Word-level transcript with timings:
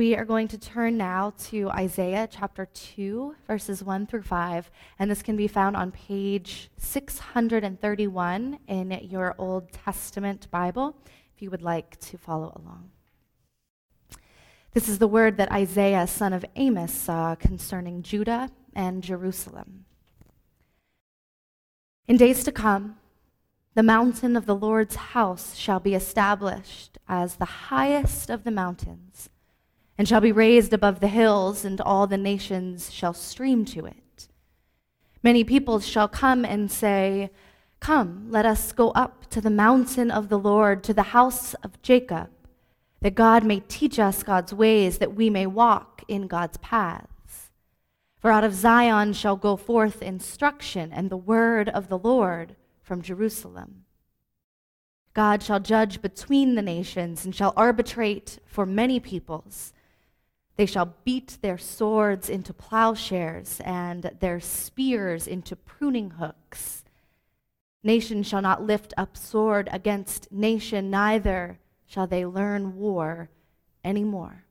We 0.00 0.16
are 0.16 0.24
going 0.24 0.48
to 0.48 0.56
turn 0.56 0.96
now 0.96 1.34
to 1.50 1.68
Isaiah 1.68 2.26
chapter 2.26 2.64
2, 2.72 3.34
verses 3.46 3.84
1 3.84 4.06
through 4.06 4.22
5, 4.22 4.70
and 4.98 5.10
this 5.10 5.22
can 5.22 5.36
be 5.36 5.46
found 5.46 5.76
on 5.76 5.92
page 5.92 6.70
631 6.78 8.60
in 8.66 8.90
your 9.02 9.34
Old 9.36 9.70
Testament 9.72 10.50
Bible, 10.50 10.96
if 11.36 11.42
you 11.42 11.50
would 11.50 11.60
like 11.60 12.00
to 12.00 12.16
follow 12.16 12.50
along. 12.56 12.92
This 14.72 14.88
is 14.88 15.00
the 15.00 15.06
word 15.06 15.36
that 15.36 15.52
Isaiah, 15.52 16.06
son 16.06 16.32
of 16.32 16.46
Amos, 16.56 16.94
saw 16.94 17.34
concerning 17.34 18.02
Judah 18.02 18.48
and 18.74 19.02
Jerusalem. 19.02 19.84
In 22.08 22.16
days 22.16 22.42
to 22.44 22.52
come, 22.52 22.96
the 23.74 23.82
mountain 23.82 24.34
of 24.34 24.46
the 24.46 24.56
Lord's 24.56 24.96
house 24.96 25.54
shall 25.56 25.78
be 25.78 25.94
established 25.94 26.96
as 27.06 27.36
the 27.36 27.44
highest 27.44 28.30
of 28.30 28.44
the 28.44 28.50
mountains 28.50 29.28
and 30.00 30.08
shall 30.08 30.22
be 30.22 30.32
raised 30.32 30.72
above 30.72 31.00
the 31.00 31.08
hills, 31.08 31.62
and 31.62 31.78
all 31.78 32.06
the 32.06 32.16
nations 32.16 32.90
shall 32.90 33.12
stream 33.12 33.66
to 33.66 33.84
it. 33.84 34.28
Many 35.22 35.44
peoples 35.44 35.86
shall 35.86 36.08
come 36.08 36.42
and 36.42 36.72
say, 36.72 37.30
Come, 37.80 38.28
let 38.30 38.46
us 38.46 38.72
go 38.72 38.92
up 38.92 39.28
to 39.28 39.42
the 39.42 39.50
mountain 39.50 40.10
of 40.10 40.30
the 40.30 40.38
Lord, 40.38 40.82
to 40.84 40.94
the 40.94 41.12
house 41.12 41.52
of 41.62 41.82
Jacob, 41.82 42.30
that 43.02 43.14
God 43.14 43.44
may 43.44 43.60
teach 43.60 43.98
us 43.98 44.22
God's 44.22 44.54
ways, 44.54 44.96
that 44.96 45.14
we 45.14 45.28
may 45.28 45.44
walk 45.44 46.02
in 46.08 46.28
God's 46.28 46.56
paths. 46.56 47.50
For 48.20 48.30
out 48.30 48.42
of 48.42 48.54
Zion 48.54 49.12
shall 49.12 49.36
go 49.36 49.54
forth 49.54 50.00
instruction 50.00 50.94
and 50.94 51.10
the 51.10 51.18
word 51.18 51.68
of 51.68 51.90
the 51.90 51.98
Lord 51.98 52.56
from 52.80 53.02
Jerusalem. 53.02 53.84
God 55.12 55.42
shall 55.42 55.60
judge 55.60 56.00
between 56.00 56.54
the 56.54 56.62
nations 56.62 57.26
and 57.26 57.34
shall 57.36 57.52
arbitrate 57.54 58.38
for 58.46 58.64
many 58.64 58.98
peoples. 58.98 59.74
They 60.60 60.66
shall 60.66 60.94
beat 61.04 61.38
their 61.40 61.56
swords 61.56 62.28
into 62.28 62.52
plowshares 62.52 63.62
and 63.64 64.14
their 64.20 64.40
spears 64.40 65.26
into 65.26 65.56
pruning 65.56 66.10
hooks. 66.10 66.84
Nation 67.82 68.22
shall 68.22 68.42
not 68.42 68.62
lift 68.62 68.92
up 68.98 69.16
sword 69.16 69.70
against 69.72 70.30
nation, 70.30 70.90
neither 70.90 71.58
shall 71.86 72.06
they 72.06 72.26
learn 72.26 72.76
war 72.76 73.30
any 73.82 74.04
more. 74.04 74.44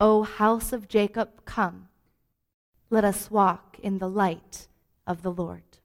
O 0.00 0.24
house 0.24 0.72
of 0.72 0.88
Jacob, 0.88 1.44
come, 1.44 1.86
let 2.90 3.04
us 3.04 3.30
walk 3.30 3.78
in 3.80 3.98
the 3.98 4.10
light 4.10 4.66
of 5.06 5.22
the 5.22 5.30
Lord. 5.30 5.78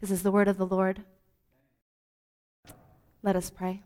This 0.00 0.10
is 0.10 0.24
the 0.24 0.32
word 0.32 0.48
of 0.48 0.58
the 0.58 0.66
Lord. 0.66 1.04
Let 3.22 3.36
us 3.36 3.50
pray. 3.50 3.84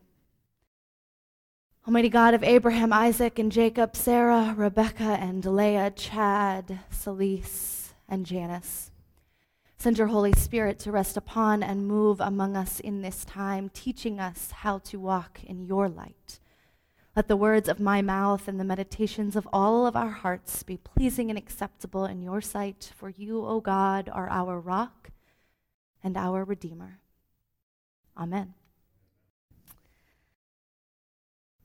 Almighty 1.91 2.09
God 2.09 2.35
of 2.35 2.45
Abraham, 2.45 2.93
Isaac, 2.93 3.41
and 3.41 3.51
Jacob, 3.51 3.97
Sarah, 3.97 4.55
Rebecca, 4.57 5.19
and 5.21 5.45
Leah, 5.45 5.91
Chad, 5.91 6.79
Celise, 6.89 7.95
and 8.09 8.25
Janice. 8.25 8.93
Send 9.77 9.99
your 9.99 10.07
Holy 10.07 10.33
Spirit 10.35 10.79
to 10.79 10.93
rest 10.93 11.17
upon 11.17 11.65
and 11.65 11.89
move 11.89 12.21
among 12.21 12.57
us 12.57 12.79
in 12.79 13.03
this 13.03 13.25
time, 13.25 13.71
teaching 13.75 14.21
us 14.21 14.53
how 14.53 14.79
to 14.79 15.01
walk 15.01 15.41
in 15.43 15.67
your 15.67 15.89
light. 15.89 16.39
Let 17.17 17.27
the 17.27 17.37
words 17.37 17.69
of 17.69 17.81
my 17.81 18.03
mouth 18.03 18.47
and 18.47 18.61
the 18.61 18.65
meditations 18.65 19.35
of 19.35 19.49
all 19.53 19.85
of 19.85 19.97
our 19.97 20.11
hearts 20.11 20.63
be 20.63 20.77
pleasing 20.77 21.29
and 21.29 21.37
acceptable 21.37 22.05
in 22.05 22.23
your 22.23 22.41
sight, 22.41 22.93
for 22.95 23.09
you, 23.09 23.45
O 23.45 23.59
God, 23.61 24.09
are 24.13 24.31
our 24.31 24.61
rock 24.61 25.11
and 26.05 26.17
our 26.17 26.45
Redeemer. 26.45 27.01
Amen. 28.17 28.55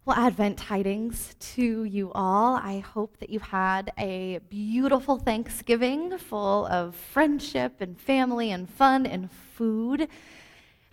Well, 0.06 0.18
Advent 0.20 0.60
tidings 0.60 1.36
to 1.56 1.84
you 1.84 2.12
all. 2.14 2.58
I 2.58 2.78
hope 2.78 3.18
that 3.18 3.32
you 3.32 3.40
had 3.40 3.92
a 3.98 4.40
beautiful 4.50 5.18
Thanksgiving 5.18 6.20
full 6.20 6.68
of 6.68 6.94
friendship 6.94 7.82
and 7.82 8.00
family 8.00 8.52
and 8.52 8.70
fun 8.70 9.08
and 9.08 9.32
food. 9.32 10.08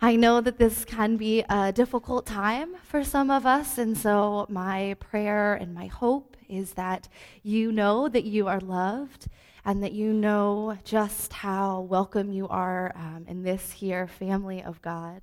I 0.01 0.15
know 0.15 0.41
that 0.41 0.57
this 0.57 0.83
can 0.83 1.17
be 1.17 1.45
a 1.47 1.71
difficult 1.71 2.25
time 2.25 2.73
for 2.81 3.03
some 3.03 3.29
of 3.29 3.45
us, 3.45 3.77
and 3.77 3.95
so 3.95 4.47
my 4.49 4.95
prayer 4.99 5.53
and 5.53 5.75
my 5.75 5.85
hope 5.85 6.35
is 6.49 6.73
that 6.73 7.07
you 7.43 7.71
know 7.71 8.09
that 8.09 8.23
you 8.23 8.47
are 8.47 8.59
loved 8.59 9.27
and 9.63 9.83
that 9.83 9.91
you 9.91 10.11
know 10.11 10.79
just 10.83 11.33
how 11.33 11.81
welcome 11.81 12.31
you 12.31 12.47
are 12.47 12.91
um, 12.95 13.25
in 13.27 13.43
this 13.43 13.73
here 13.73 14.07
family 14.07 14.63
of 14.63 14.81
God. 14.81 15.21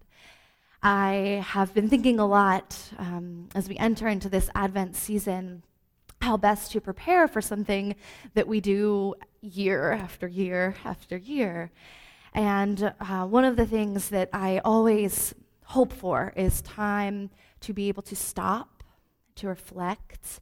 I 0.82 1.44
have 1.46 1.74
been 1.74 1.90
thinking 1.90 2.18
a 2.18 2.26
lot 2.26 2.78
um, 2.96 3.48
as 3.54 3.68
we 3.68 3.76
enter 3.76 4.08
into 4.08 4.30
this 4.30 4.48
Advent 4.54 4.96
season 4.96 5.62
how 6.22 6.38
best 6.38 6.72
to 6.72 6.80
prepare 6.80 7.28
for 7.28 7.42
something 7.42 7.94
that 8.34 8.46
we 8.46 8.60
do 8.60 9.14
year 9.42 9.92
after 9.92 10.26
year 10.26 10.74
after 10.84 11.18
year. 11.18 11.70
And 12.32 12.94
uh, 13.00 13.26
one 13.26 13.44
of 13.44 13.56
the 13.56 13.66
things 13.66 14.08
that 14.08 14.30
I 14.32 14.60
always 14.64 15.34
hope 15.64 15.92
for 15.92 16.32
is 16.34 16.62
time 16.62 17.30
to 17.60 17.74
be 17.74 17.88
able 17.88 18.02
to 18.04 18.16
stop, 18.16 18.82
to 19.36 19.48
reflect, 19.48 20.40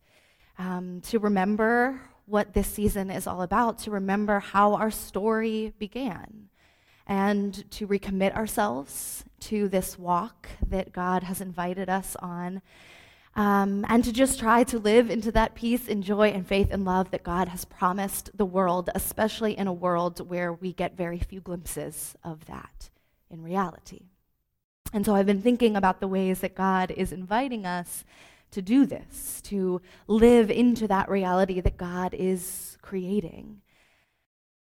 um, 0.59 1.01
to 1.03 1.19
remember 1.19 2.01
what 2.27 2.55
this 2.55 2.69
season 2.69 3.11
is 3.11 3.27
all 3.27 3.43
about, 3.43 3.79
to 3.79 3.91
remember 3.91 4.39
how 4.39 4.75
our 4.75 4.91
story 4.91 5.73
began 5.79 6.49
and 7.09 7.69
to 7.73 7.89
recommit 7.89 8.37
ourselves 8.37 9.25
to 9.41 9.69
this 9.69 9.99
walk 9.99 10.49
that 10.69 10.93
God 10.93 11.23
has 11.23 11.41
invited 11.41 11.89
us 11.89 12.15
on. 12.21 12.61
Um, 13.35 13.87
and 13.89 14.05
to 14.05 14.13
just 14.13 14.41
try 14.41 14.65
to 14.65 14.79
live 14.79 15.11
into 15.11 15.31
that 15.33 15.55
peace 15.55 15.89
and 15.89 16.03
joy 16.03 16.29
and 16.29 16.47
faith 16.47 16.69
and 16.71 16.85
love 16.85 17.11
that 17.13 17.23
God 17.23 17.49
has 17.49 17.65
promised 17.65 18.37
the 18.37 18.45
world, 18.45 18.91
especially 18.95 19.57
in 19.57 19.69
a 19.69 19.73
world 19.73 20.29
where 20.29 20.53
we 20.53 20.73
get 20.73 20.97
very 20.97 21.21
few 21.21 21.41
glimpses 21.41 22.17
of 22.25 22.47
that 22.47 22.91
in 23.31 23.43
reality. 23.43 24.07
And 24.93 25.07
so 25.07 25.15
I've 25.15 25.27
been 25.27 25.43
thinking 25.43 25.77
about 25.77 26.01
the 26.01 26.09
ways 26.09 26.41
that 26.41 26.55
God 26.55 26.91
is 26.91 27.13
inviting 27.13 27.65
us 27.65 28.05
to 28.51 28.63
do 28.63 28.87
this, 28.87 29.41
to 29.43 29.81
live 30.07 30.51
into 30.51 30.89
that 30.89 31.09
reality 31.09 31.61
that 31.61 31.77
God 31.77 32.15
is 32.15 32.77
creating. 32.83 33.61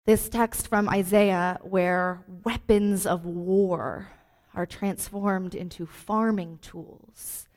This 0.07 0.29
text 0.29 0.69
from 0.69 0.89
Isaiah, 0.89 1.59
where 1.63 2.23
weapons 2.45 3.07
of 3.07 3.27
war 3.27 4.07
are 4.55 4.65
transformed 4.65 5.53
into 5.53 5.85
farming 5.85 6.61
tools, 6.63 7.49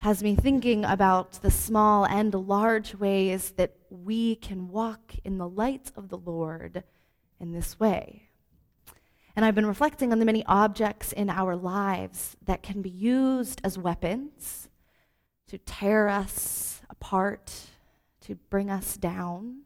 has 0.00 0.22
me 0.22 0.36
thinking 0.36 0.84
about 0.84 1.42
the 1.42 1.50
small 1.50 2.06
and 2.06 2.32
large 2.32 2.94
ways 2.94 3.50
that 3.56 3.74
we 3.90 4.36
can 4.36 4.68
walk 4.68 5.14
in 5.24 5.38
the 5.38 5.48
light 5.48 5.90
of 5.96 6.08
the 6.08 6.18
Lord 6.18 6.84
in 7.40 7.50
this 7.50 7.80
way. 7.80 8.28
And 9.34 9.44
I've 9.44 9.56
been 9.56 9.66
reflecting 9.66 10.12
on 10.12 10.20
the 10.20 10.24
many 10.24 10.46
objects 10.46 11.10
in 11.10 11.28
our 11.28 11.56
lives 11.56 12.36
that 12.44 12.62
can 12.62 12.80
be 12.80 12.90
used 12.90 13.60
as 13.64 13.76
weapons 13.76 14.68
to 15.48 15.58
tear 15.58 16.08
us 16.08 16.80
apart, 16.88 17.52
to 18.20 18.36
bring 18.36 18.70
us 18.70 18.96
down. 18.96 19.62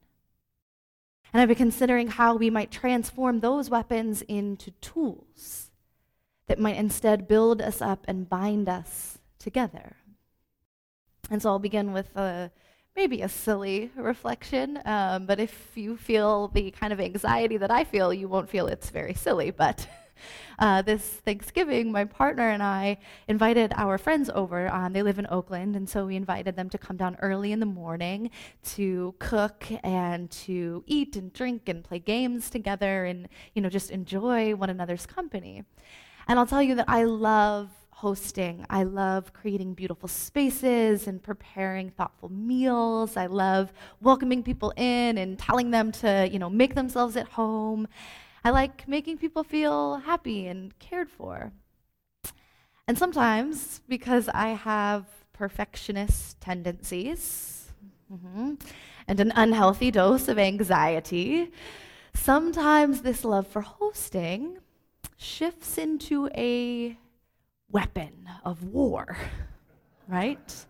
And 1.33 1.41
I've 1.41 1.49
been 1.49 1.57
considering 1.57 2.09
how 2.09 2.37
we 2.37 2.51
might 2.51 2.71
transform 2.71 3.41
those 3.41 3.71
weapons 3.71 4.23
into 4.23 4.73
tools 4.81 5.71
that 6.49 6.59
might 6.59 6.77
instead 6.77 7.29
build 7.29 7.63
us 7.63 7.81
up 7.81 8.05
and 8.09 8.29
bind 8.29 8.69
us 8.69 9.19
together. 9.39 9.97
And 11.31 11.41
so 11.41 11.51
I'll 11.51 11.61
begin 11.61 11.93
with 11.93 12.15
a, 12.17 12.51
maybe 12.97 13.23
a 13.23 13.29
silly 13.29 13.93
reflection, 13.95 14.81
um, 14.85 15.27
but 15.27 15.39
if 15.39 15.71
you 15.77 15.97
feel 15.97 16.49
the 16.49 16.73
kind 16.73 16.93
of 16.93 17.01
anxiety 17.01 17.57
that 17.57 17.71
I 17.71 17.85
feel, 17.85 18.13
you 18.13 18.27
won't 18.27 18.51
feel 18.51 18.67
it's 18.67 18.91
very 18.91 19.15
silly. 19.15 19.53
But 19.53 19.89
uh, 20.59 20.83
this 20.83 21.03
Thanksgiving, 21.25 21.93
my 21.93 22.05
partner 22.05 22.49
and 22.49 22.63
I 22.63 22.99
invited 23.29 23.73
our 23.77 23.99
friends 23.99 24.31
over. 24.35 24.69
Um, 24.69 24.93
they 24.93 25.03
live 25.03 25.19
in 25.19 25.27
Oakland, 25.31 25.77
and 25.77 25.89
so 25.89 26.07
we 26.07 26.17
invited 26.17 26.57
them 26.57 26.71
to 26.71 26.79
come 26.79 26.97
down 26.97 27.17
early 27.21 27.53
in 27.53 27.61
the 27.61 27.67
morning 27.67 28.31
to 28.77 29.15
cook 29.19 29.67
and 29.83 30.31
to 30.31 30.85
eat 30.87 31.17
and 31.17 31.33
drink 31.33 31.69
and 31.69 31.85
play 31.85 31.99
games 31.99 32.51
together 32.51 33.05
and, 33.05 33.29
you 33.55 33.63
know, 33.63 33.69
just 33.69 33.91
enjoy 33.91 34.55
one 34.55 34.71
another's 34.71 35.07
company. 35.07 35.65
And 36.29 36.39
I'll 36.39 36.47
tell 36.47 36.63
you 36.63 36.75
that 36.77 36.89
I 36.89 37.05
love 37.05 37.71
hosting. 38.01 38.65
I 38.71 38.85
love 38.85 39.35
creating 39.35 39.75
beautiful 39.75 40.09
spaces 40.09 41.07
and 41.07 41.23
preparing 41.23 41.91
thoughtful 41.91 42.31
meals. 42.31 43.15
I 43.15 43.27
love 43.27 43.75
welcoming 44.01 44.43
people 44.43 44.73
in 44.79 45.19
and 45.19 45.39
telling 45.39 45.71
them 45.71 45.93
to, 45.93 46.27
you 46.33 46.39
know, 46.39 46.49
make 46.49 46.75
themselves 46.75 47.15
at 47.17 47.29
home. 47.29 47.89
I 48.43 48.51
like 48.51 48.89
making 48.89 49.19
people 49.19 49.45
feel 49.45 49.97
happy 49.97 50.47
and 50.47 50.79
cared 50.79 51.11
for. 51.11 51.53
And 52.87 52.99
sometimes, 52.99 53.83
because 53.89 54.29
I 54.29 54.49
have 54.49 55.07
perfectionist 55.33 56.41
tendencies 56.41 57.71
mm-hmm, 58.13 58.55
and 59.07 59.21
an 59.21 59.33
unhealthy 59.37 59.91
dose 59.91 60.29
of 60.29 60.39
anxiety, 60.39 61.51
sometimes 62.15 63.03
this 63.03 63.25
love 63.25 63.47
for 63.47 63.61
hosting 63.61 64.59
shifts 65.17 65.79
into 65.79 66.29
a 66.35 66.97
weapon 67.71 68.29
of 68.45 68.65
war, 68.65 69.17
right? 70.09 70.67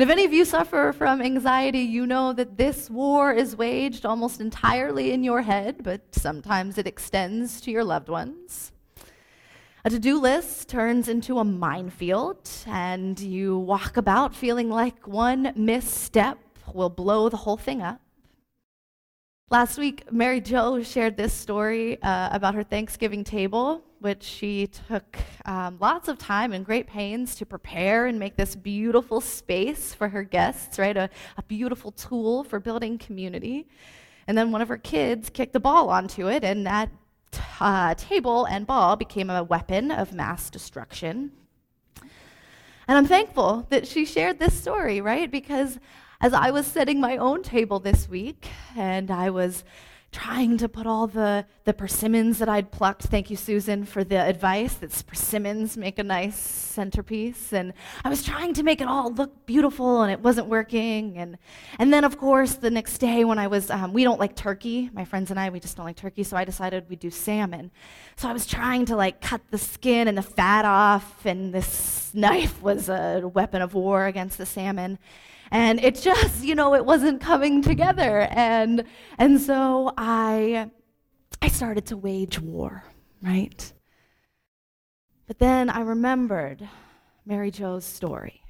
And 0.00 0.08
if 0.08 0.12
any 0.14 0.24
of 0.24 0.32
you 0.32 0.46
suffer 0.46 0.94
from 0.96 1.20
anxiety, 1.20 1.80
you 1.80 2.06
know 2.06 2.32
that 2.32 2.56
this 2.56 2.88
war 2.88 3.34
is 3.34 3.54
waged 3.54 4.06
almost 4.06 4.40
entirely 4.40 5.12
in 5.12 5.22
your 5.22 5.42
head, 5.42 5.82
but 5.82 6.00
sometimes 6.12 6.78
it 6.78 6.86
extends 6.86 7.60
to 7.60 7.70
your 7.70 7.84
loved 7.84 8.08
ones. 8.08 8.72
A 9.84 9.90
to 9.90 9.98
do 9.98 10.18
list 10.18 10.70
turns 10.70 11.06
into 11.06 11.38
a 11.38 11.44
minefield, 11.44 12.48
and 12.66 13.20
you 13.20 13.58
walk 13.58 13.98
about 13.98 14.34
feeling 14.34 14.70
like 14.70 15.06
one 15.06 15.52
misstep 15.54 16.38
will 16.72 16.88
blow 16.88 17.28
the 17.28 17.36
whole 17.36 17.58
thing 17.58 17.82
up. 17.82 18.00
Last 19.50 19.76
week, 19.76 20.10
Mary 20.10 20.40
Jo 20.40 20.82
shared 20.82 21.18
this 21.18 21.34
story 21.34 22.02
uh, 22.02 22.30
about 22.32 22.54
her 22.54 22.62
Thanksgiving 22.62 23.22
table 23.22 23.84
which 24.00 24.22
she 24.22 24.66
took 24.66 25.18
um, 25.44 25.76
lots 25.78 26.08
of 26.08 26.18
time 26.18 26.52
and 26.52 26.64
great 26.64 26.86
pains 26.86 27.34
to 27.36 27.46
prepare 27.46 28.06
and 28.06 28.18
make 28.18 28.34
this 28.36 28.56
beautiful 28.56 29.20
space 29.20 29.92
for 29.92 30.08
her 30.08 30.22
guests, 30.22 30.78
right? 30.78 30.96
A, 30.96 31.10
a 31.36 31.42
beautiful 31.42 31.92
tool 31.92 32.42
for 32.42 32.58
building 32.58 32.96
community. 32.96 33.68
And 34.26 34.36
then 34.36 34.52
one 34.52 34.62
of 34.62 34.68
her 34.68 34.78
kids 34.78 35.28
kicked 35.28 35.52
the 35.52 35.60
ball 35.60 35.90
onto 35.90 36.28
it, 36.28 36.44
and 36.44 36.66
that 36.66 36.88
uh, 37.60 37.94
table 37.94 38.46
and 38.46 38.66
ball 38.66 38.96
became 38.96 39.28
a 39.28 39.44
weapon 39.44 39.90
of 39.90 40.12
mass 40.12 40.50
destruction. 40.50 41.32
And 42.88 42.98
I'm 42.98 43.06
thankful 43.06 43.66
that 43.70 43.86
she 43.86 44.04
shared 44.04 44.38
this 44.38 44.58
story, 44.58 45.00
right? 45.00 45.30
Because 45.30 45.78
as 46.20 46.32
I 46.32 46.50
was 46.50 46.66
setting 46.66 47.00
my 47.00 47.18
own 47.18 47.42
table 47.42 47.80
this 47.80 48.08
week, 48.08 48.48
and 48.76 49.10
I 49.10 49.30
was 49.30 49.62
trying 50.12 50.58
to 50.58 50.68
put 50.68 50.86
all 50.86 51.06
the, 51.06 51.46
the 51.64 51.72
persimmons 51.72 52.38
that 52.38 52.48
I'd 52.48 52.72
plucked. 52.72 53.02
Thank 53.04 53.30
you, 53.30 53.36
Susan, 53.36 53.84
for 53.84 54.02
the 54.02 54.20
advice 54.20 54.74
that 54.74 54.90
persimmons 55.06 55.76
make 55.76 56.00
a 56.00 56.02
nice 56.02 56.36
centerpiece. 56.36 57.52
And 57.52 57.72
I 58.04 58.08
was 58.08 58.24
trying 58.24 58.54
to 58.54 58.64
make 58.64 58.80
it 58.80 58.88
all 58.88 59.12
look 59.12 59.46
beautiful, 59.46 60.02
and 60.02 60.10
it 60.10 60.20
wasn't 60.20 60.48
working. 60.48 61.16
And, 61.16 61.38
and 61.78 61.92
then, 61.92 62.02
of 62.02 62.18
course, 62.18 62.54
the 62.54 62.70
next 62.70 62.98
day 62.98 63.24
when 63.24 63.38
I 63.38 63.46
was, 63.46 63.70
um, 63.70 63.92
we 63.92 64.02
don't 64.02 64.18
like 64.18 64.34
turkey. 64.34 64.90
My 64.92 65.04
friends 65.04 65.30
and 65.30 65.38
I, 65.38 65.50
we 65.50 65.60
just 65.60 65.76
don't 65.76 65.86
like 65.86 65.96
turkey, 65.96 66.24
so 66.24 66.36
I 66.36 66.44
decided 66.44 66.88
we'd 66.88 66.98
do 66.98 67.10
salmon. 67.10 67.70
So 68.16 68.28
I 68.28 68.32
was 68.32 68.46
trying 68.46 68.86
to 68.86 68.96
like 68.96 69.20
cut 69.20 69.42
the 69.50 69.58
skin 69.58 70.08
and 70.08 70.18
the 70.18 70.22
fat 70.22 70.64
off, 70.64 71.24
and 71.24 71.54
this 71.54 72.10
knife 72.14 72.60
was 72.60 72.88
a 72.88 73.30
weapon 73.32 73.62
of 73.62 73.74
war 73.74 74.06
against 74.06 74.38
the 74.38 74.46
salmon 74.46 74.98
and 75.50 75.80
it 75.82 75.96
just 75.96 76.44
you 76.44 76.54
know 76.54 76.74
it 76.74 76.84
wasn't 76.84 77.20
coming 77.20 77.62
together. 77.62 78.28
And 78.30 78.84
and 79.18 79.40
so 79.40 79.92
i 79.96 80.70
i 81.42 81.48
started 81.48 81.86
to 81.86 81.96
wage 81.96 82.38
war 82.40 82.84
right? 83.22 83.72
But 85.26 85.38
then 85.38 85.70
i 85.70 85.80
remembered 85.80 86.68
mary 87.26 87.50
jo's 87.50 87.84
story. 87.84 88.40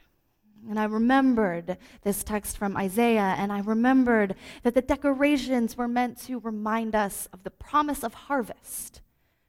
And 0.68 0.78
I 0.78 0.84
remembered 0.84 1.78
this 2.02 2.22
text 2.22 2.58
from 2.58 2.76
Isaiah, 2.76 3.34
and 3.38 3.50
I 3.50 3.60
remembered 3.60 4.34
that 4.62 4.74
the 4.74 4.82
decorations 4.82 5.76
were 5.76 5.88
meant 5.88 6.20
to 6.26 6.38
remind 6.38 6.94
us 6.94 7.28
of 7.32 7.44
the 7.44 7.50
promise 7.50 8.04
of 8.04 8.12
harvest 8.12 9.00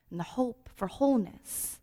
and 0.10 0.20
the 0.20 0.24
hope 0.24 0.70
for 0.74 0.88
wholeness. 0.88 1.81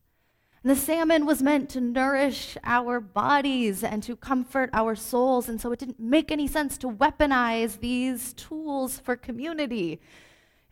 And 0.62 0.70
the 0.70 0.76
salmon 0.76 1.24
was 1.24 1.42
meant 1.42 1.70
to 1.70 1.80
nourish 1.80 2.56
our 2.64 3.00
bodies 3.00 3.84
and 3.84 4.02
to 4.02 4.16
comfort 4.16 4.70
our 4.72 4.96
souls. 4.96 5.48
And 5.48 5.60
so 5.60 5.70
it 5.70 5.78
didn't 5.78 6.00
make 6.00 6.32
any 6.32 6.48
sense 6.48 6.76
to 6.78 6.88
weaponize 6.88 7.78
these 7.78 8.32
tools 8.32 8.98
for 8.98 9.14
community 9.14 10.00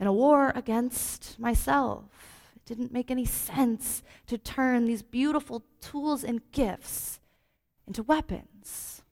in 0.00 0.06
a 0.06 0.12
war 0.12 0.52
against 0.54 1.38
myself. 1.38 2.04
It 2.56 2.64
didn't 2.64 2.92
make 2.92 3.10
any 3.10 3.24
sense 3.24 4.02
to 4.26 4.36
turn 4.36 4.86
these 4.86 5.02
beautiful 5.02 5.62
tools 5.80 6.24
and 6.24 6.40
gifts 6.50 7.20
into 7.86 8.02
weapons. 8.02 9.02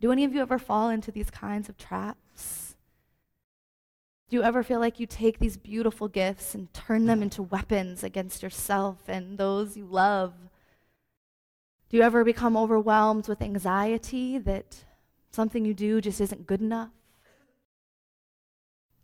Do 0.00 0.12
any 0.12 0.24
of 0.24 0.34
you 0.34 0.40
ever 0.40 0.58
fall 0.58 0.88
into 0.88 1.12
these 1.12 1.30
kinds 1.30 1.68
of 1.68 1.76
traps? 1.76 2.63
Do 4.34 4.40
you 4.40 4.44
ever 4.44 4.64
feel 4.64 4.80
like 4.80 4.98
you 4.98 5.06
take 5.06 5.38
these 5.38 5.56
beautiful 5.56 6.08
gifts 6.08 6.56
and 6.56 6.74
turn 6.74 7.06
them 7.06 7.22
into 7.22 7.40
weapons 7.40 8.02
against 8.02 8.42
yourself 8.42 8.98
and 9.06 9.38
those 9.38 9.76
you 9.76 9.86
love? 9.86 10.34
Do 11.88 11.96
you 11.96 12.02
ever 12.02 12.24
become 12.24 12.56
overwhelmed 12.56 13.28
with 13.28 13.40
anxiety 13.40 14.38
that 14.38 14.86
something 15.30 15.64
you 15.64 15.72
do 15.72 16.00
just 16.00 16.20
isn't 16.20 16.48
good 16.48 16.60
enough? 16.60 16.90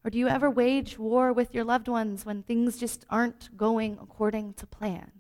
Or 0.03 0.11
do 0.11 0.19
you 0.19 0.27
ever 0.27 0.50
wage 0.50 0.99
war 0.99 1.33
with 1.33 1.55
your 1.55 1.62
loved 1.62 1.87
ones 1.87 2.26
when 2.26 2.43
things 2.43 2.76
just 2.76 3.06
aren't 3.09 3.56
going 3.56 3.99
according 4.03 4.55
to 4.55 4.67
plan? 4.67 5.12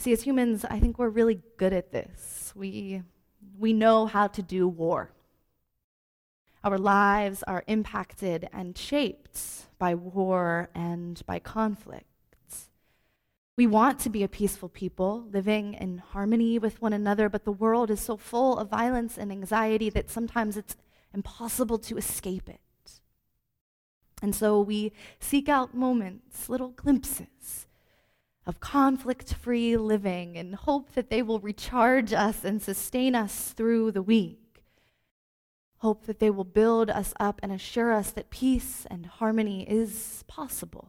See, 0.00 0.12
as 0.12 0.22
humans, 0.22 0.64
I 0.64 0.80
think 0.80 0.98
we're 0.98 1.08
really 1.08 1.40
good 1.56 1.72
at 1.72 1.92
this. 1.92 2.52
We, 2.56 3.02
we 3.56 3.72
know 3.72 4.06
how 4.06 4.26
to 4.26 4.42
do 4.42 4.66
war. 4.66 5.12
Our 6.62 6.76
lives 6.76 7.42
are 7.44 7.64
impacted 7.66 8.48
and 8.52 8.76
shaped 8.76 9.40
by 9.78 9.94
war 9.94 10.68
and 10.74 11.20
by 11.24 11.38
conflict. 11.38 12.04
We 13.56 13.66
want 13.66 13.98
to 14.00 14.10
be 14.10 14.22
a 14.22 14.28
peaceful 14.28 14.68
people, 14.68 15.26
living 15.30 15.74
in 15.74 15.98
harmony 15.98 16.58
with 16.58 16.80
one 16.80 16.92
another, 16.92 17.28
but 17.28 17.44
the 17.44 17.52
world 17.52 17.90
is 17.90 18.00
so 18.00 18.16
full 18.16 18.58
of 18.58 18.68
violence 18.68 19.16
and 19.16 19.32
anxiety 19.32 19.90
that 19.90 20.10
sometimes 20.10 20.56
it's 20.56 20.76
impossible 21.14 21.78
to 21.78 21.96
escape 21.96 22.48
it. 22.48 22.60
And 24.22 24.34
so 24.34 24.60
we 24.60 24.92
seek 25.18 25.48
out 25.48 25.74
moments, 25.74 26.48
little 26.48 26.70
glimpses 26.70 27.66
of 28.46 28.60
conflict 28.60 29.32
free 29.34 29.76
living, 29.76 30.36
and 30.36 30.54
hope 30.54 30.92
that 30.92 31.08
they 31.08 31.22
will 31.22 31.40
recharge 31.40 32.12
us 32.12 32.44
and 32.44 32.60
sustain 32.60 33.14
us 33.14 33.52
through 33.52 33.92
the 33.92 34.02
week 34.02 34.49
hope 35.80 36.06
that 36.06 36.18
they 36.18 36.30
will 36.30 36.44
build 36.44 36.90
us 36.90 37.14
up 37.18 37.40
and 37.42 37.50
assure 37.50 37.92
us 37.92 38.10
that 38.10 38.30
peace 38.30 38.86
and 38.90 39.06
harmony 39.06 39.68
is 39.68 40.24
possible. 40.28 40.88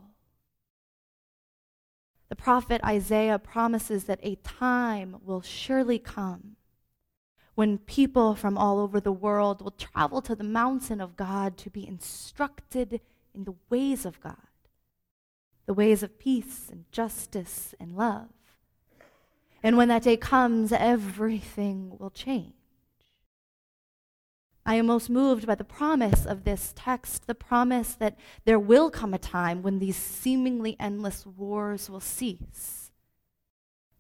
The 2.29 2.35
prophet 2.35 2.81
Isaiah 2.85 3.39
promises 3.39 4.05
that 4.05 4.19
a 4.21 4.35
time 4.35 5.17
will 5.23 5.41
surely 5.41 5.97
come 5.97 6.55
when 7.55 7.77
people 7.77 8.35
from 8.35 8.57
all 8.57 8.79
over 8.79 8.99
the 8.99 9.11
world 9.11 9.61
will 9.61 9.71
travel 9.71 10.21
to 10.21 10.35
the 10.35 10.43
mountain 10.43 10.99
of 11.01 11.15
God 11.15 11.57
to 11.59 11.69
be 11.69 11.87
instructed 11.87 13.01
in 13.33 13.45
the 13.45 13.55
ways 13.69 14.05
of 14.05 14.19
God, 14.19 14.35
the 15.65 15.73
ways 15.73 16.03
of 16.03 16.19
peace 16.19 16.67
and 16.71 16.85
justice 16.91 17.73
and 17.79 17.95
love. 17.95 18.29
And 19.63 19.77
when 19.77 19.89
that 19.89 20.03
day 20.03 20.17
comes, 20.17 20.71
everything 20.71 21.97
will 21.97 22.09
change. 22.09 22.60
I 24.65 24.75
am 24.75 24.85
most 24.85 25.09
moved 25.09 25.47
by 25.47 25.55
the 25.55 25.63
promise 25.63 26.25
of 26.25 26.43
this 26.43 26.71
text, 26.75 27.25
the 27.25 27.33
promise 27.33 27.95
that 27.95 28.17
there 28.45 28.59
will 28.59 28.91
come 28.91 29.13
a 29.13 29.17
time 29.17 29.63
when 29.63 29.79
these 29.79 29.95
seemingly 29.95 30.77
endless 30.79 31.25
wars 31.25 31.89
will 31.89 31.99
cease. 31.99 32.91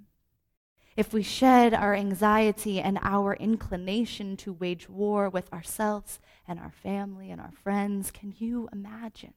If 0.95 1.13
we 1.13 1.24
shed 1.24 1.74
our 1.74 1.93
anxiety 1.93 2.79
and 2.79 3.00
our 3.01 3.34
inclination 3.34 4.38
to 4.38 4.53
wage 4.53 4.88
war 4.88 5.29
with 5.29 5.51
ourselves 5.51 6.19
and 6.48 6.60
our 6.60 6.72
family 6.72 7.31
and 7.31 7.41
our 7.41 7.51
friends, 7.51 8.12
can 8.12 8.34
you 8.38 8.69
imagine? 8.72 9.34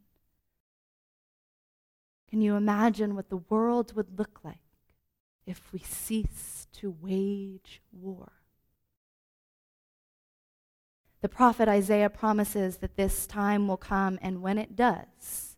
Can 2.29 2.43
you 2.43 2.57
imagine 2.57 3.15
what 3.15 3.31
the 3.31 3.39
world 3.39 3.95
would 3.97 4.19
look 4.19 4.41
like 4.45 4.59
if 5.47 5.73
we 5.73 5.79
cease 5.79 6.67
to 6.75 6.95
wage 7.01 7.81
war? 7.91 8.33
The 11.21 11.29
prophet 11.29 11.69
Isaiah 11.69 12.11
promises 12.11 12.77
that 12.79 12.97
this 12.97 13.27
time 13.27 13.67
will 13.67 13.79
come, 13.79 14.19
and 14.23 14.41
when 14.41 14.59
it 14.59 14.77
does, 14.77 15.57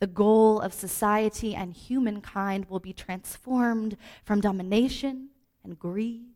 the 0.00 0.06
goal 0.06 0.60
of 0.60 0.74
society 0.74 1.54
and 1.54 1.72
humankind 1.72 2.66
will 2.68 2.80
be 2.80 2.92
transformed 2.92 3.96
from 4.24 4.40
domination 4.40 5.30
and 5.62 5.78
greed 5.78 6.34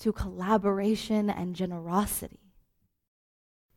to 0.00 0.12
collaboration 0.12 1.30
and 1.30 1.54
generosity. 1.56 2.40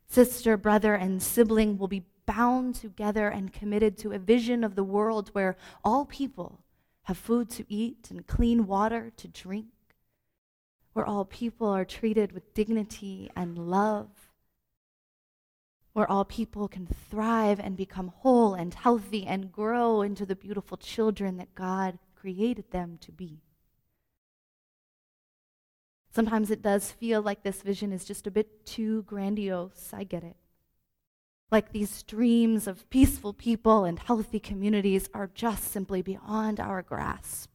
Sister, 0.08 0.58
brother, 0.58 0.96
and 0.96 1.22
sibling 1.22 1.78
will 1.78 1.88
be 1.88 2.04
bound 2.26 2.76
together 2.76 3.28
and 3.30 3.54
committed 3.54 3.98
to 4.00 4.12
a 4.12 4.20
vision 4.20 4.64
of 4.64 4.76
the 4.76 4.84
world 4.84 5.30
where 5.34 5.58
all 5.84 6.06
people 6.06 6.62
have 7.04 7.18
food 7.18 7.50
to 7.52 7.66
eat 7.70 8.08
and 8.10 8.28
clean 8.28 8.68
water 8.68 9.12
to 9.18 9.28
drink, 9.28 9.68
where 10.94 11.06
all 11.06 11.26
people 11.26 11.68
are 11.68 11.86
treated 11.86 12.32
with 12.32 12.54
dignity 12.54 13.30
and 13.36 13.58
love 13.58 14.26
where 15.96 16.12
all 16.12 16.26
people 16.26 16.68
can 16.68 16.86
thrive 16.86 17.58
and 17.58 17.78
become 17.78 18.12
whole 18.18 18.54
and 18.54 18.74
healthy 18.74 19.26
and 19.26 19.50
grow 19.50 20.02
into 20.02 20.26
the 20.26 20.36
beautiful 20.36 20.76
children 20.76 21.38
that 21.38 21.56
God 21.56 21.98
created 22.14 22.70
them 22.72 22.98
to 23.00 23.14
be. 23.14 23.40
Sometimes 26.12 26.52
it 26.52 26.62
does 26.62 26.92
feel 26.92 27.22
like 27.22 27.44
this 27.44 27.62
vision 27.62 27.94
is 27.94 28.04
just 28.04 28.28
a 28.28 28.32
bit 28.32 28.66
too 28.66 29.04
grandiose. 29.04 29.94
I 29.94 30.04
get 30.04 30.26
it. 30.26 30.36
Like 31.52 31.72
these 31.72 32.04
dreams 32.04 32.68
of 32.68 32.90
peaceful 32.90 33.34
people 33.34 33.86
and 33.86 34.00
healthy 34.00 34.40
communities 34.40 35.10
are 35.14 35.30
just 35.34 35.66
simply 35.66 36.02
beyond 36.02 36.60
our 36.60 36.82
grasp. 36.82 37.52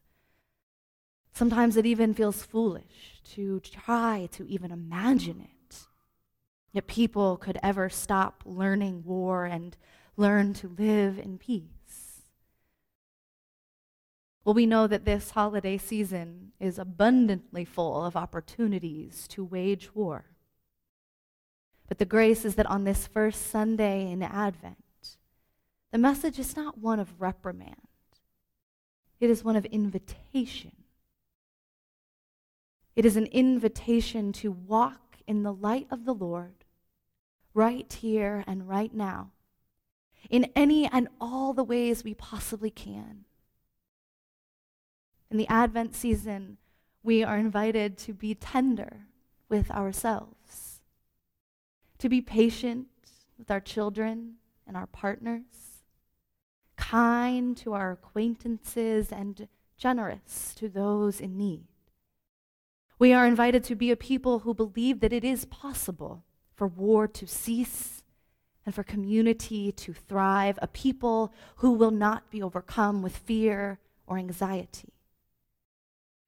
Sometimes 1.33 1.77
it 1.77 1.87
even 1.87 2.15
feels 2.15 2.43
foolish 2.43 3.21
to 3.33 3.61
try 3.61 4.29
to 4.33 4.47
even 4.49 4.71
imagine 4.71 5.41
it 5.41 5.87
that 6.73 6.87
people 6.87 7.37
could 7.37 7.59
ever 7.63 7.89
stop 7.89 8.43
learning 8.45 9.03
war 9.05 9.45
and 9.45 9.77
learn 10.17 10.53
to 10.55 10.69
live 10.69 11.19
in 11.19 11.39
peace. 11.39 12.23
Well, 14.45 14.55
we 14.55 14.67
know 14.67 14.87
that 14.87 15.05
this 15.05 15.31
holiday 15.31 15.79
season 15.79 16.53
is 16.59 16.79
abundantly 16.79 17.65
full 17.65 18.05
of 18.05 18.17
opportunities 18.17 19.27
to 19.29 19.45
wage 19.45 19.95
war. 19.95 20.25
But 21.91 21.99
the 21.99 22.05
grace 22.05 22.45
is 22.45 22.55
that 22.55 22.71
on 22.71 22.85
this 22.85 23.09
first 23.09 23.51
Sunday 23.51 24.13
in 24.13 24.23
Advent, 24.23 24.77
the 25.91 25.99
message 25.99 26.39
is 26.39 26.57
not 26.57 26.79
one 26.79 27.01
of 27.01 27.21
reprimand, 27.21 27.89
it 29.19 29.29
is 29.29 29.45
one 29.45 29.57
of 29.57 29.65
invitation. 29.67 30.73
It 32.95 33.05
is 33.05 33.17
an 33.17 33.27
invitation 33.27 34.33
to 34.35 34.53
walk 34.53 35.17
in 35.27 35.43
the 35.43 35.53
light 35.53 35.89
of 35.91 36.05
the 36.05 36.15
Lord 36.15 36.65
right 37.55 37.93
here 37.93 38.45
and 38.47 38.69
right 38.69 38.95
now, 38.95 39.33
in 40.29 40.49
any 40.55 40.87
and 40.87 41.09
all 41.21 41.53
the 41.53 41.65
ways 41.65 42.05
we 42.05 42.15
possibly 42.15 42.71
can. 42.71 43.25
In 45.29 45.39
the 45.39 45.49
Advent 45.49 45.97
season, 45.97 46.59
we 47.03 47.25
are 47.25 47.37
invited 47.37 47.99
to 47.99 48.13
be 48.13 48.35
tender 48.37 49.07
with 49.49 49.73
ourselves, 49.73 50.70
to 52.01 52.09
be 52.09 52.21
patient 52.21 52.89
with 53.39 53.51
our 53.51 53.61
children 53.61 54.35
and 54.67 54.77
our 54.77 54.87
partners, 54.87 55.85
kind 56.77 57.57
to 57.59 57.73
our 57.75 57.93
acquaintances, 57.93 59.13
and 59.13 59.49
generous 59.77 60.55
to 60.57 60.69
those 60.69 61.21
in 61.21 61.37
need. 61.37 61.65
We 62.99 63.13
are 63.13 63.27
invited 63.27 63.65
to 63.65 63.75
be 63.75 63.91
a 63.91 63.97
people 63.97 64.41
who 64.41 64.53
believe 64.53 65.01
that 65.01 65.13
it 65.13 65.25
is 65.25 65.45
possible 65.47 66.25
for 66.55 66.67
war 66.67 67.09
to 67.09 67.27
cease 67.27 68.03
and 68.67 68.75
for 68.75 68.83
community 68.83 69.73
to 69.73 69.95
thrive, 69.95 70.59
a 70.61 70.69
people 70.69 71.33
who 71.57 71.73
will 71.73 71.91
not 71.91 72.31
be 72.31 72.43
overcome 72.43 73.01
with 73.01 73.17
fear 73.17 73.79
or 74.07 74.19
anxiety, 74.19 74.93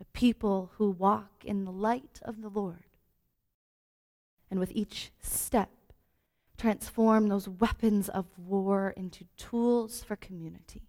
a 0.00 0.05
people 0.07 0.71
who 0.76 0.91
walk 0.91 1.45
in 1.45 1.64
the 1.64 1.71
light 1.71 2.21
of 2.23 2.41
the 2.41 2.49
Lord. 2.49 2.85
And 4.52 4.61
with 4.61 4.71
each 4.73 5.11
step, 5.23 5.71
transform 6.59 7.28
those 7.28 7.49
weapons 7.49 8.11
of 8.11 8.26
war 8.38 8.92
into 8.94 9.25
tools 9.38 10.04
for 10.04 10.14
community, 10.14 10.82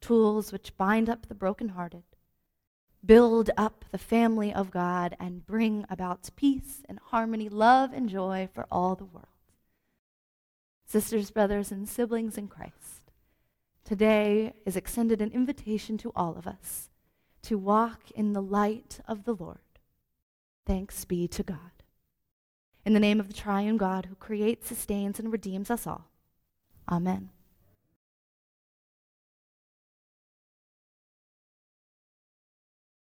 tools 0.00 0.52
which 0.52 0.76
bind 0.76 1.08
up 1.08 1.26
the 1.26 1.34
brokenhearted 1.34 2.04
build 3.06 3.50
up 3.56 3.84
the 3.92 3.98
family 3.98 4.52
of 4.52 4.70
God, 4.70 5.16
and 5.20 5.46
bring 5.46 5.84
about 5.88 6.28
peace 6.36 6.82
and 6.88 6.98
harmony, 6.98 7.48
love 7.48 7.92
and 7.92 8.08
joy 8.08 8.48
for 8.52 8.66
all 8.70 8.94
the 8.94 9.04
world. 9.04 9.26
Sisters, 10.84 11.30
brothers, 11.30 11.70
and 11.70 11.88
siblings 11.88 12.36
in 12.36 12.48
Christ, 12.48 13.12
today 13.84 14.54
is 14.64 14.76
extended 14.76 15.20
an 15.20 15.32
invitation 15.32 15.96
to 15.98 16.12
all 16.14 16.36
of 16.36 16.46
us 16.46 16.90
to 17.42 17.56
walk 17.56 18.10
in 18.14 18.32
the 18.32 18.42
light 18.42 19.00
of 19.06 19.24
the 19.24 19.34
Lord. 19.34 19.58
Thanks 20.66 21.04
be 21.04 21.28
to 21.28 21.42
God. 21.42 21.75
In 22.86 22.94
the 22.94 23.00
name 23.00 23.18
of 23.18 23.26
the 23.26 23.34
triune 23.34 23.78
God 23.78 24.06
who 24.06 24.14
creates, 24.14 24.68
sustains, 24.68 25.18
and 25.18 25.32
redeems 25.32 25.72
us 25.72 25.88
all. 25.88 26.08
Amen. 26.88 27.30